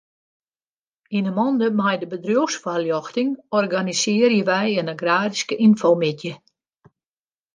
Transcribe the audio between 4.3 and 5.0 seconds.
wy in